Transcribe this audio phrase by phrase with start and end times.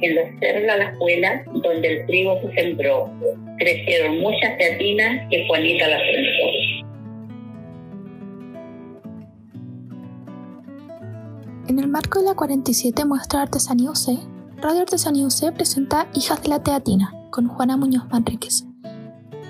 [0.00, 3.10] en los cerros de la escuela donde el trigo se sembró.
[3.58, 6.88] Crecieron muchas teatinas que Juanita las plantó.
[11.68, 14.18] En el marco de la 47 muestra Artesanía UC,
[14.56, 18.64] Radio Artesanía UC presenta Hijas de la Teatina con Juana Muñoz Manríquez,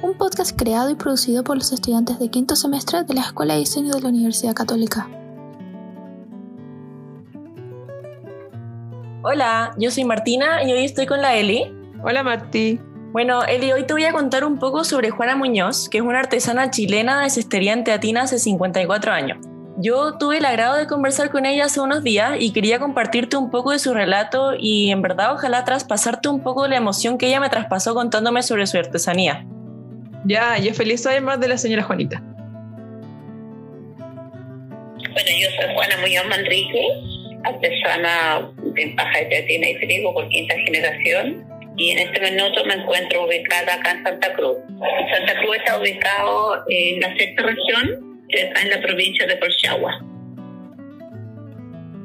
[0.03, 3.61] un podcast creado y producido por los estudiantes de quinto semestre de la Escuela de
[3.61, 5.09] Diseño de la Universidad Católica.
[9.31, 11.71] Hola, yo soy Martina y hoy estoy con la Eli.
[12.03, 12.81] Hola Marti.
[13.13, 16.21] Bueno, Eli, hoy te voy a contar un poco sobre Juana Muñoz, que es una
[16.21, 19.37] artesana chilena de cestería en Teatina hace 54 años.
[19.77, 23.51] Yo tuve el agrado de conversar con ella hace unos días y quería compartirte un
[23.51, 27.39] poco de su relato y en verdad ojalá traspasarte un poco la emoción que ella
[27.39, 29.45] me traspasó contándome sobre su artesanía.
[30.25, 32.23] Ya, yo feliz saber más de la señora Juanita.
[34.97, 36.83] Bueno, yo soy Juana Muñoz Manrique,
[37.45, 41.47] artesana en paja de y frigo por quinta generación
[41.79, 44.57] y en este minuto me encuentro ubicada acá en Santa Cruz.
[45.17, 50.05] Santa Cruz está ubicado en la sexta región, que está en la provincia de Colchagua.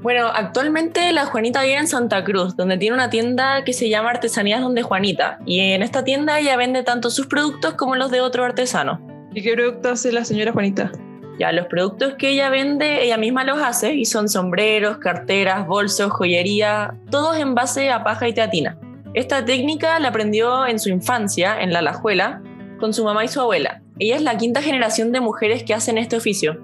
[0.04, 4.12] Bueno, actualmente la Juanita vive en Santa Cruz, donde tiene una tienda que se llama
[4.12, 5.40] Artesanías Donde Juanita.
[5.46, 9.02] Y en esta tienda ella vende tanto sus productos como los de otro artesano.
[9.34, 10.92] ¿Y qué productos hace la señora Juanita?
[11.40, 16.12] Ya, los productos que ella vende, ella misma los hace y son sombreros, carteras, bolsos,
[16.12, 18.78] joyería, todos en base a paja y teatina.
[19.16, 22.42] Esta técnica la aprendió en su infancia, en la lajuela,
[22.80, 23.82] con su mamá y su abuela.
[24.00, 26.60] Ella es la quinta generación de mujeres que hacen este oficio.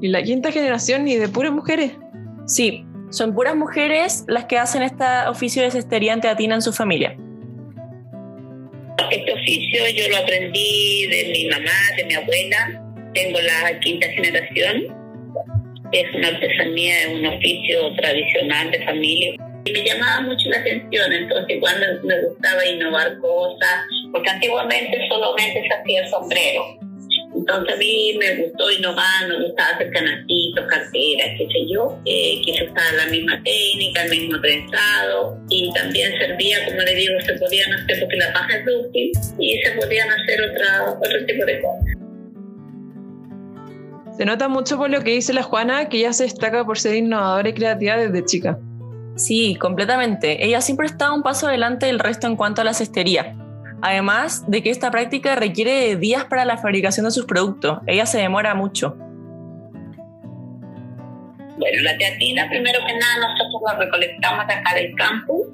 [0.00, 1.92] ¿Y la quinta generación y de puras mujeres?
[2.46, 6.72] Sí, son puras mujeres las que hacen este oficio de cestería en teatina en su
[6.72, 7.16] familia.
[9.10, 12.87] Este oficio yo lo aprendí de mi mamá, de mi abuela,
[13.18, 14.84] tengo la quinta generación.
[15.92, 19.36] Es una artesanía, es un oficio tradicional de familia.
[19.64, 21.74] Y me llamaba mucho la atención, entonces igual
[22.04, 26.78] me, gustaba innovar cosas, porque antiguamente solamente se hacía el sombrero.
[27.34, 31.98] Entonces a mí me gustó innovar, me gustaba hacer canastitos, carteras, qué sé yo.
[32.04, 35.38] Eh, quise usar la misma técnica, el mismo trenzado.
[35.50, 39.58] Y también servía, como le digo, se podían hacer, porque la paja es dúctil, y
[39.60, 41.87] se podían hacer otra, otro tipo de cosas.
[44.18, 46.96] Se nota mucho por lo que dice la Juana, que ella se destaca por ser
[46.96, 48.58] innovadora y creativa desde chica.
[49.14, 50.44] Sí, completamente.
[50.44, 53.36] Ella siempre está un paso adelante del resto en cuanto a la cestería.
[53.80, 57.78] Además de que esta práctica requiere días para la fabricación de sus productos.
[57.86, 58.96] Ella se demora mucho.
[61.58, 65.46] Bueno, la teatina, primero que nada, nosotros la recolectamos acá del campo,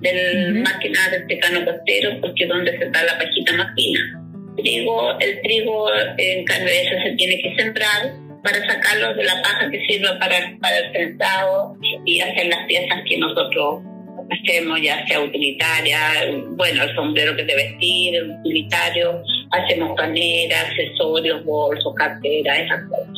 [0.00, 4.25] del máquina del tecano costero, porque es donde se da la pajita más fina
[4.56, 8.12] trigo, el trigo en eso se tiene que sembrar
[8.42, 12.98] para sacarlo de la paja que sirve para, para el sentado y hacer las piezas
[13.08, 13.82] que nosotros
[14.30, 15.98] hacemos, ya sea utilitaria,
[16.50, 23.08] bueno, el sombrero que de vestir, el utilitario, hacemos caneras, accesorios, bolsos, carteras, esas cosas.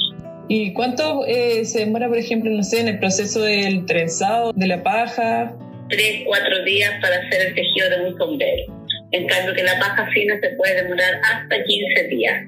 [0.49, 4.67] ¿Y cuánto eh, se demora, por ejemplo, no sé, en el proceso del trenzado, de
[4.67, 5.55] la paja?
[5.91, 8.78] Tres, cuatro días para hacer el tejido de un sombrero.
[9.11, 12.47] En cambio que la paja fina se puede demorar hasta 15 días.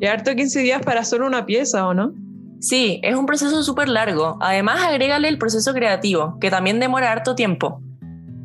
[0.00, 2.12] Y harto 15 días para solo una pieza, ¿o no?
[2.60, 4.36] Sí, es un proceso súper largo.
[4.40, 7.80] Además, agrégale el proceso creativo, que también demora harto tiempo.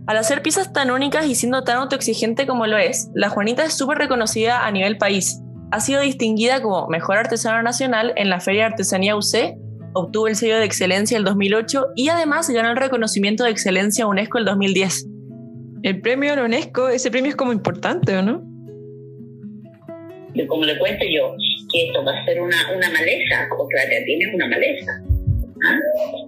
[0.08, 3.74] Al hacer piezas tan únicas y siendo tan autoexigente como lo es, la Juanita es
[3.74, 5.40] súper reconocida a nivel país.
[5.72, 9.58] Ha sido distinguida como Mejor Artesana Nacional en la Feria de Artesanía UC,
[9.94, 14.38] obtuvo el sello de excelencia el 2008 y además ganó el reconocimiento de excelencia UNESCO
[14.38, 15.13] el 2010
[15.84, 18.42] el premio a la UNESCO, ese premio es como importante, ¿o no?
[20.48, 21.36] como le cuento yo,
[21.72, 24.92] que esto va a ser una, una maleza, porque la teatina es una maleza.
[25.66, 25.80] ¿ah?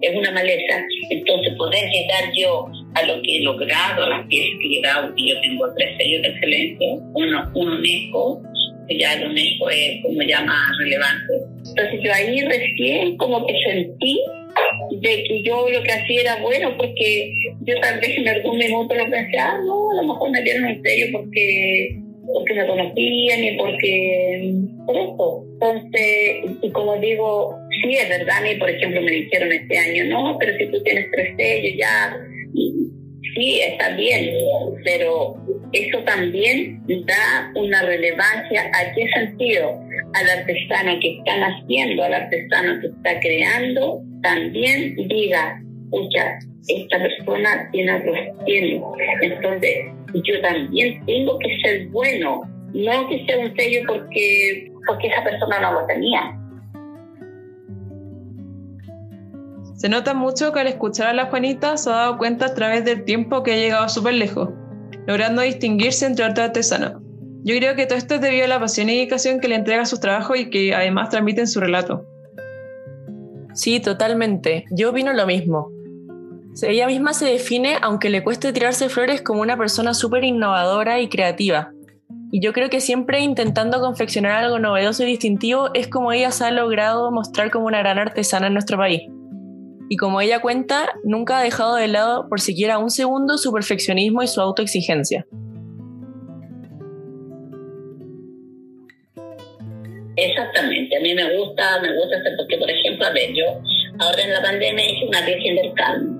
[0.01, 0.83] Es una maleza.
[1.09, 5.15] Entonces, poder llegar yo a lo que he logrado, a las piezas que he llegado,
[5.15, 8.43] que yo tengo tres sellos de excelencia, uno, un UNESCO,
[8.87, 11.33] que ya el UNESCO es como ya más relevante.
[11.69, 14.19] Entonces, yo ahí recién como que sentí
[14.91, 18.95] de que yo lo que hacía era bueno, porque yo tal vez en algún momento
[18.95, 21.99] lo pensé, ah, no, a lo mejor me dieron un sello porque,
[22.33, 24.53] porque me conocían y porque,
[24.85, 25.45] por eso.
[25.53, 30.05] Entonces, y como digo, sí es verdad, a mí, por ejemplo, me dijeron este año,
[30.05, 32.17] no, pero si tú tienes tres sellos ya,
[33.35, 34.29] sí, está bien,
[34.83, 35.35] pero
[35.73, 39.84] eso también da una relevancia a qué sentido
[40.15, 47.69] al artesano que está naciendo, al artesano que está creando, también diga, escucha, esta persona
[47.71, 48.17] tiene otros.
[49.21, 49.75] Entonces,
[50.13, 52.41] yo también tengo que ser bueno,
[52.73, 56.39] no que sea un sello porque, porque esa persona no lo tenía.
[59.75, 62.85] Se nota mucho que al escuchar a la Juanita se ha dado cuenta a través
[62.85, 64.49] del tiempo que ha llegado súper lejos,
[65.05, 67.04] logrando distinguirse entre otros artesanos.
[67.45, 69.83] Yo creo que todo esto es debido a la pasión y dedicación que le entrega
[69.83, 72.03] a sus trabajos y que además transmite en su relato.
[73.53, 74.65] Sí, totalmente.
[74.71, 75.69] Yo opino lo mismo.
[76.63, 81.07] Ella misma se define, aunque le cueste tirarse flores, como una persona súper innovadora y
[81.07, 81.71] creativa.
[82.31, 86.45] Y yo creo que siempre intentando confeccionar algo novedoso y distintivo es como ella se
[86.45, 89.03] ha logrado mostrar como una gran artesana en nuestro país.
[89.87, 94.23] Y como ella cuenta, nunca ha dejado de lado por siquiera un segundo su perfeccionismo
[94.23, 95.27] y su autoexigencia.
[100.25, 103.45] Exactamente, a mí me gusta, me gusta hacer, porque por ejemplo, a ver, yo
[103.99, 106.19] ahora en la pandemia hice una Virgen del Carmen.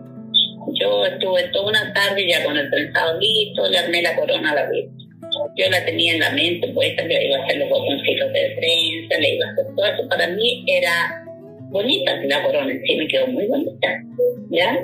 [0.80, 4.56] Yo estuve toda una tarde ya con el trenzado listo, le armé la corona a
[4.56, 4.96] la Virgen.
[5.57, 9.18] Yo la tenía en la mente puesta, le iba a hacer los botoncitos de trenza,
[9.19, 10.10] le iba a hacer todo eso.
[10.10, 11.24] Para mí era
[11.69, 13.88] bonita la corona sí, me quedó muy bonita,
[14.52, 14.78] ¿ya?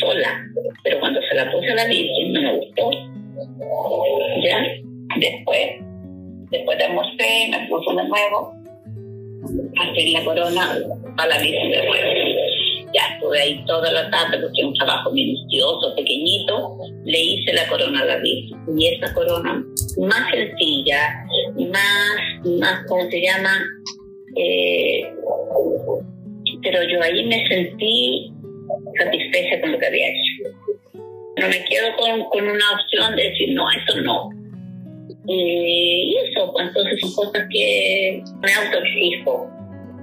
[0.00, 0.42] Sola.
[0.82, 2.90] Pero cuando se la puse a la Virgen no me gustó,
[4.42, 4.66] ¿ya?
[5.20, 5.83] Después
[6.54, 8.54] Después de almorcé, me puso de nuevo,
[9.76, 10.78] hacer la corona
[11.16, 11.94] para la Virgen de nuevo.
[12.94, 16.76] Ya estuve ahí toda la tarde porque es un trabajo minucioso, pequeñito.
[17.04, 18.56] Le hice la corona a la Virgen.
[18.78, 19.64] Y esa corona
[19.98, 23.66] más sencilla, más, más ¿cómo se llama?
[24.36, 25.12] Eh,
[26.62, 28.32] pero yo ahí me sentí
[28.96, 30.50] satisfecha con lo que había hecho.
[31.40, 34.43] No me quedo con, con una opción de decir, no, eso no
[35.26, 39.50] y eso, pues, entonces son cosas que me autoexijo,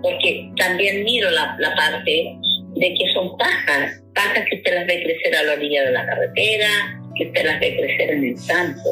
[0.01, 2.35] porque también miro la, la parte
[2.75, 6.05] de que son pajas, pajas que usted las ve crecer a la orilla de la
[6.05, 6.67] carretera,
[7.15, 8.89] que usted las ve crecer en el campo.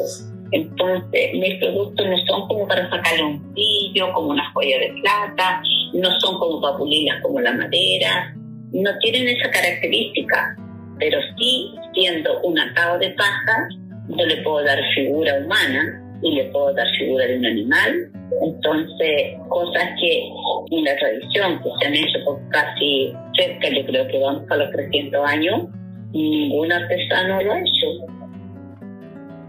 [0.52, 5.62] Entonces, mis productos no son como para sacarle un brillo, como una joya de plata,
[5.94, 8.34] no son como papulillas como la madera,
[8.72, 10.56] no tienen esa característica,
[10.98, 13.68] pero sí, siendo un atado de paja,
[14.08, 18.12] yo le puedo dar figura humana y le puedo dar figura de un animal.
[18.42, 20.28] Entonces, cosas que
[20.70, 24.56] en la tradición, que se han hecho por casi cerca, yo creo que vamos a
[24.56, 25.66] los 300 años,
[26.12, 27.86] ningún artesano lo ha hecho.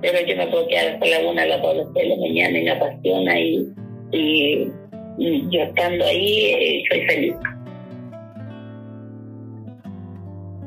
[0.02, 2.66] Pero yo me puedo quedar con la una a las dos de la mañana en
[2.66, 3.68] la pasión ahí
[4.12, 4.72] y,
[5.20, 7.36] yo estando ahí eh, soy feliz.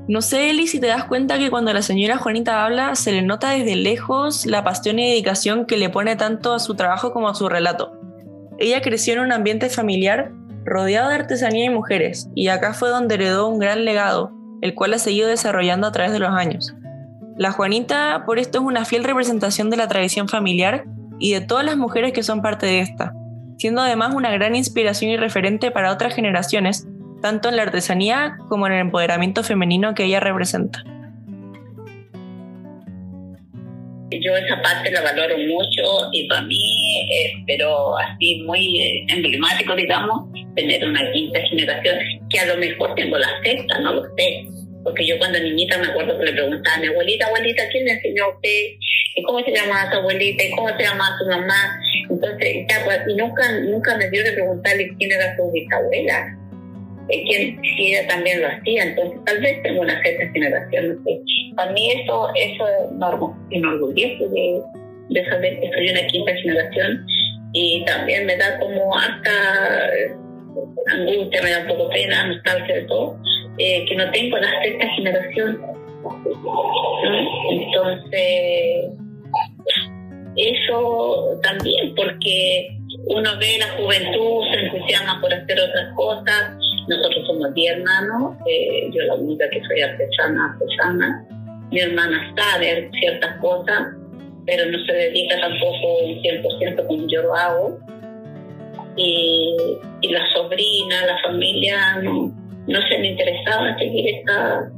[0.07, 3.23] No sé, Eli, si te das cuenta que cuando la señora Juanita habla, se le
[3.23, 7.29] nota desde lejos la pasión y dedicación que le pone tanto a su trabajo como
[7.29, 7.99] a su relato.
[8.59, 10.33] Ella creció en un ambiente familiar
[10.67, 14.93] rodeado de artesanía y mujeres, y acá fue donde heredó un gran legado, el cual
[14.93, 16.75] ha seguido desarrollando a través de los años.
[17.39, 20.85] La Juanita, por esto, es una fiel representación de la tradición familiar
[21.19, 23.15] y de todas las mujeres que son parte de esta,
[23.57, 26.87] siendo además una gran inspiración y referente para otras generaciones
[27.25, 30.85] tanto en la artesanía como en el empoderamiento femenino que ella representa.
[34.11, 39.75] Yo esa parte la valoro mucho y para mí, eh, pero así muy eh, emblemático,
[39.75, 41.97] digamos, tener una quinta generación,
[42.29, 44.45] que a lo mejor tengo la sexta, no lo sé.
[44.85, 47.93] Porque yo cuando niñita me acuerdo que le preguntaba a mi abuelita, abuelita, ¿quién le
[47.93, 48.77] enseñó a usted?
[49.17, 50.45] ¿Y cómo se llamaba su abuelita?
[50.45, 51.81] ¿Y cómo se llamaba su mamá?
[52.11, 56.44] Entonces, ya, pues, y nunca, nunca me dio de preguntarle quién era su bisabuela
[57.09, 61.01] quien si ella también lo hacía, entonces tal vez tengo una cierta generación.
[61.05, 61.21] Sé.
[61.57, 64.61] Para mí eso, eso me enorgullece de,
[65.11, 67.07] de saber que soy una quinta generación
[67.53, 69.31] y también me da como hasta
[70.93, 73.19] angustia, me da un poco pena, nostalgia de todo,
[73.59, 75.61] eh, que no tengo la sexta generación.
[77.51, 78.91] Entonces,
[80.37, 86.57] eso también, porque uno ve la juventud, se entusiasma por hacer otras cosas,
[86.89, 91.27] nosotros somos 10 hermanos, eh, yo la única que soy artesana, artesana.
[91.71, 93.95] Mi hermana sabe ciertas cosas,
[94.47, 97.79] pero no se dedica tampoco un 100% como yo lo hago.
[98.97, 99.57] Y,
[100.03, 102.33] y la sobrina, la familia no,
[102.67, 104.71] no se han interesado en seguir esta,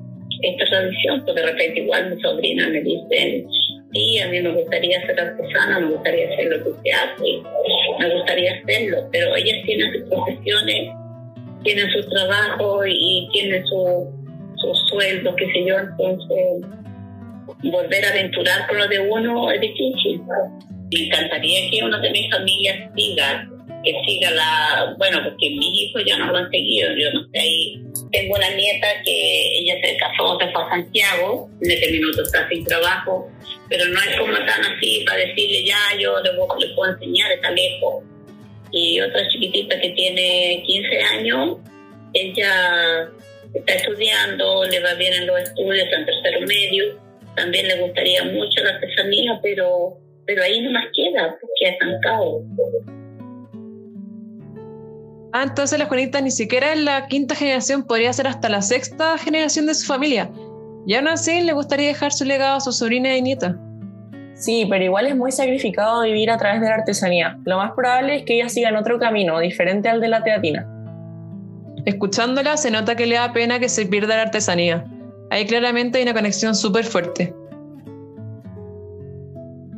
[0.43, 3.47] esta tradición, porque de repente igual mi sobrina me dice,
[3.93, 7.43] sí, a mí me gustaría ser artesana, me gustaría hacer lo que usted hace,
[7.99, 10.91] me gustaría hacerlo, pero ellas tienen sus profesiones
[11.67, 14.09] tienen su trabajo y tienen su,
[14.57, 16.65] su sueldo, qué sé yo, entonces
[17.65, 20.21] volver a aventurar con lo de uno es difícil.
[20.93, 23.49] Me encantaría que uno de mis familias siga,
[23.83, 27.39] que siga la, bueno, porque mis hijos ya no lo han seguido, yo no sé,
[27.41, 27.83] ahí
[28.13, 32.49] tengo una nieta que ella se casó, se fue a Santiago, en este minuto está
[32.49, 33.29] sin trabajo,
[33.69, 37.51] pero no es como tan así para decirle ya yo le, le puedo enseñar, está
[37.51, 38.05] lejos
[38.73, 41.59] y otra chiquitita que tiene 15 años,
[42.13, 43.09] ella
[43.55, 46.99] está estudiando, le va bien en los estudios, en tercero medio,
[47.37, 52.43] también le gustaría mucho la artesanía, pero, pero ahí no más queda, porque ha estancado.
[55.33, 59.19] Ah, entonces la Juanita ni siquiera es la quinta generación, podría ser hasta la sexta
[59.19, 60.31] generación de su familia.
[60.87, 63.59] Y aún así le gustaría dejar su legado a su sobrina y nieta.
[64.37, 67.39] Sí, pero igual es muy sacrificado vivir a través de la artesanía.
[67.47, 70.69] Lo más probable es que ella siga en otro camino, diferente al de la teatina.
[71.87, 74.85] Escuchándola se nota que le da pena que se pierda la artesanía.
[75.31, 77.33] Ahí claramente hay una conexión súper fuerte.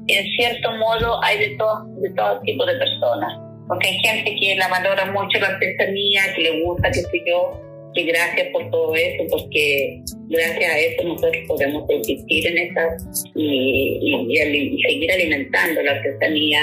[0.08, 3.38] En cierto modo hay de todo, de todo tipo de personas,
[3.68, 7.60] porque hay gente que la valora mucho la artesanía, que le gusta, que sé yo,
[7.98, 13.98] que gracias por todo eso, porque gracias a eso nosotros podemos existir en estas y,
[14.02, 16.60] y, seguir alimentando la artesanía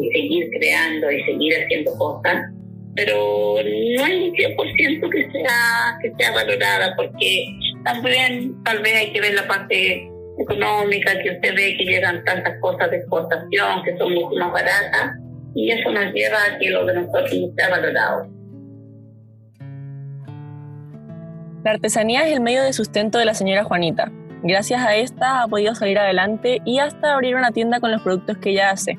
[0.00, 2.44] y seguir creando y seguir haciendo cosas
[2.98, 7.46] pero no hay un 100% que sea, que sea valorada, porque
[7.84, 12.58] también tal vez hay que ver la parte económica, que usted ve que llegan tantas
[12.60, 15.12] cosas de exportación que son mucho más baratas,
[15.54, 18.37] y eso nos lleva a que lo de nosotros no sea valorado.
[21.64, 24.10] La artesanía es el medio de sustento de la señora Juanita.
[24.42, 28.38] Gracias a esta ha podido salir adelante y hasta abrir una tienda con los productos
[28.38, 28.98] que ella hace.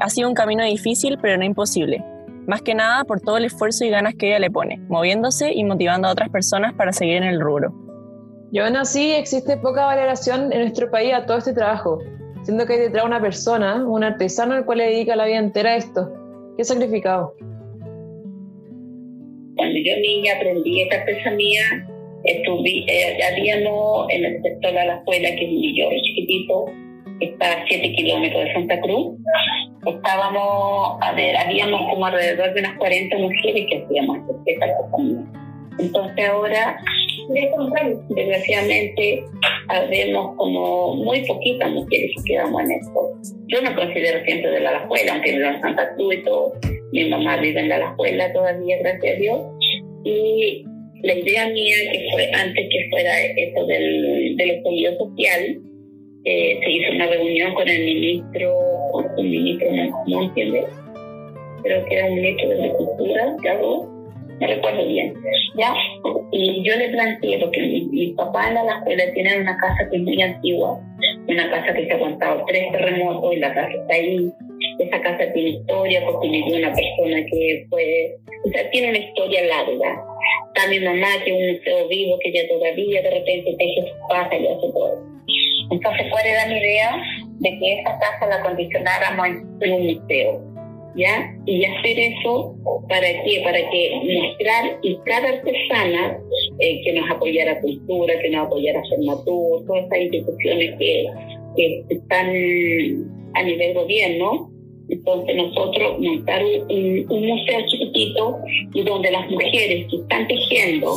[0.00, 2.04] Ha sido un camino difícil, pero no imposible
[2.46, 5.64] más que nada por todo el esfuerzo y ganas que ella le pone, moviéndose y
[5.64, 7.74] motivando a otras personas para seguir en el rubro.
[8.52, 11.98] Y aún así existe poca valoración en nuestro país a todo este trabajo,
[12.44, 15.70] siendo que hay detrás una persona, un artesano al cual le dedica la vida entera
[15.70, 16.12] a esto.
[16.56, 17.34] Qué sacrificado.
[19.56, 21.88] Cuando yo niña aprendí esta artesanía,
[22.24, 23.18] estuve, eh,
[24.10, 26.66] en el sector de la escuela, que un villoro chiquitito,
[27.20, 29.16] está a 7 kilómetros de Santa Cruz,
[29.86, 34.66] estábamos, a ver, habíamos como alrededor de unas 40 mujeres que hacíamos esta.
[35.78, 36.78] Entonces ahora,
[37.28, 39.24] desgraciadamente,
[39.90, 43.00] vemos como muy poquitas mujeres que quedamos en esto.
[43.48, 46.52] Yo me considero siempre de la escuela, aunque vivo en Santa Cruz y todo.
[46.92, 49.40] Mi mamá vive en la escuela todavía, gracias a Dios.
[50.04, 50.64] Y
[51.02, 55.60] la idea mía, que fue antes que fuera esto del, del estallido social,
[56.28, 58.52] eh, se hizo una reunión con el ministro,
[58.90, 59.68] con el ministro,
[60.08, 60.64] no, entiende,
[61.62, 63.88] creo que era un ministro de Agricultura, claro,
[64.40, 65.14] no recuerdo bien,
[65.56, 65.72] ¿ya?
[66.32, 67.60] Y yo le planteé, porque
[67.92, 70.80] mi, papá en la escuela tiene una casa que es muy antigua,
[71.28, 74.32] una casa que se ha aguantado tres terremotos y la casa está ahí.
[74.86, 79.44] Esa casa tiene historia porque vivió una persona que fue, o sea, tiene una historia
[79.46, 80.04] larga.
[80.54, 84.36] Está mi mamá, que un museo vivo, que ya todavía de repente teje su casa
[84.36, 85.16] y hace todo.
[85.70, 87.02] Entonces puede dar la idea
[87.40, 89.26] de que esa casa la condicionáramos
[89.60, 90.42] en un museo,
[90.94, 91.34] ¿ya?
[91.44, 92.54] Y hacer eso,
[92.88, 93.40] ¿para qué?
[93.42, 96.18] Para que mostrar y cada artesana
[96.60, 101.06] eh, que nos apoyara Cultura, que nos apoyara Cernatur, todas estas instituciones que,
[101.56, 102.28] que están
[103.34, 104.50] a nivel gobierno,
[104.88, 108.38] entonces nosotros montar un, museo chiquitito
[108.72, 110.94] y donde las mujeres que están tejiendo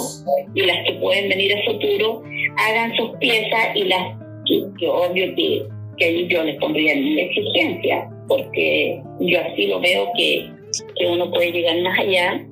[0.54, 2.22] y las que pueden venir a futuro
[2.58, 5.64] hagan sus piezas y las que, obvio que,
[5.98, 10.50] que ahí yo les pondría mi exigencia, porque yo así lo veo que,
[10.96, 12.46] que uno puede llegar más allá.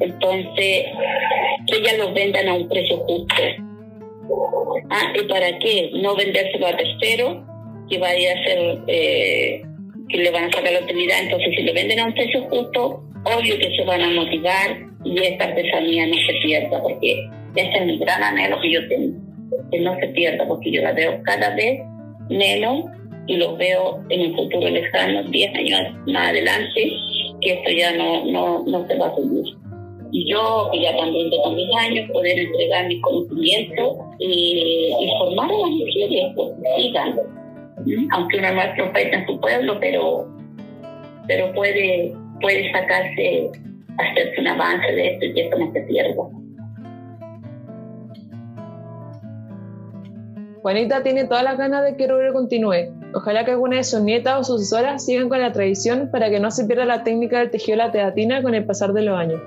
[0.00, 0.86] Entonces,
[1.66, 3.34] que ellas los vendan a un precio justo.
[4.90, 5.90] Ah, ¿y para qué?
[5.94, 7.44] No vendérselo a tercero,
[7.88, 9.62] que vaya a ser, eh,
[10.08, 11.22] que le van a sacar la utilidad.
[11.22, 15.22] Entonces, si lo venden a un precio justo, obvio que se van a motivar y
[15.22, 19.24] esta artesanía no se pierda, porque ese es mi gran anhelo que yo tengo
[19.70, 21.80] que no se pierda, porque yo la veo cada vez
[22.28, 22.84] menos
[23.26, 26.92] y lo veo en un futuro lejano, 10 años más adelante,
[27.40, 29.56] que esto ya no, no, no se va a seguir.
[30.12, 35.58] Y yo, que ya también tengo mis años, poder entregar mi conocimiento y, formar a
[35.58, 37.16] las mujeres pues, sigan,
[38.12, 40.28] aunque no es profeta en su pueblo, pero,
[41.26, 43.50] pero puede, puede sacarse,
[43.98, 46.22] hacerse un avance de esto y que esto no se pierda.
[50.62, 52.94] Juanita tiene todas las ganas de que el continúe.
[53.12, 56.50] Ojalá que alguna de sus nietas o sucesoras sigan con la tradición para que no
[56.50, 59.42] se pierda la técnica del tejido la teatina con el pasar de los años.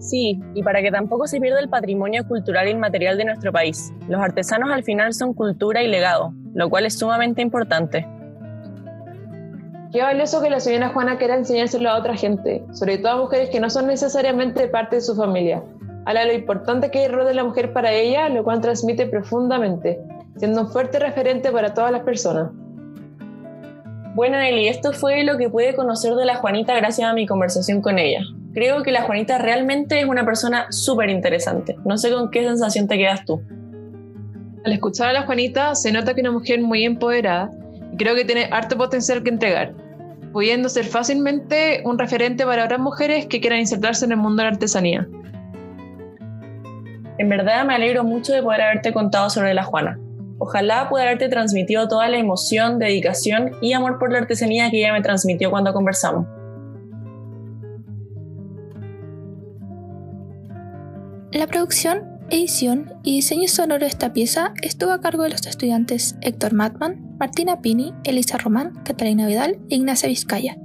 [0.00, 3.92] Sí, y para que tampoco se pierda el patrimonio cultural inmaterial de nuestro país.
[4.08, 8.08] Los artesanos al final son cultura y legado, lo cual es sumamente importante.
[9.92, 13.50] Qué valioso que la señora Juana quiera enseñárselo a otra gente, sobre todo a mujeres
[13.50, 15.62] que no son necesariamente parte de su familia.
[16.06, 19.06] Habla lo importante que es el rol de la mujer para ella, lo cual transmite
[19.06, 20.00] profundamente,
[20.36, 22.52] siendo un fuerte referente para todas las personas.
[24.14, 27.82] Bueno, Eli, esto fue lo que pude conocer de la Juanita gracias a mi conversación
[27.82, 28.22] con ella.
[28.52, 31.76] Creo que la Juanita realmente es una persona súper interesante.
[31.84, 33.40] No sé con qué sensación te quedas tú.
[34.64, 37.50] Al escuchar a la Juanita se nota que es una mujer muy empoderada
[37.92, 39.72] y creo que tiene harto potencial que entregar,
[40.32, 44.48] pudiendo ser fácilmente un referente para otras mujeres que quieran insertarse en el mundo de
[44.50, 45.08] la artesanía.
[47.18, 49.98] En verdad me alegro mucho de poder haberte contado sobre la Juana.
[50.38, 54.92] Ojalá pueda haberte transmitido toda la emoción, dedicación y amor por la artesanía que ella
[54.92, 56.26] me transmitió cuando conversamos.
[61.40, 66.16] La producción, edición y diseño sonoro de esta pieza estuvo a cargo de los estudiantes
[66.20, 70.58] Héctor Matman, Martina Pini, Elisa Román, Catalina Vidal e Ignacia Vizcaya,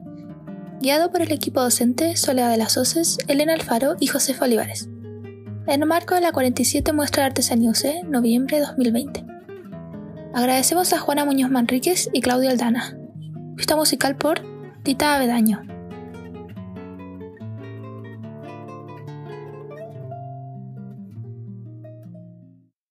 [0.82, 4.90] guiado por el equipo docente Soledad de las Hoces, Elena Alfaro y Josefa Olivares.
[5.66, 7.72] En el marco de la 47 Muestra de Artesanía
[8.04, 9.26] noviembre de 2020.
[10.34, 12.98] Agradecemos a Juana Muñoz Manríquez y Claudia Aldana.
[13.56, 14.42] Pista musical por
[14.84, 15.75] Tita Avedaño.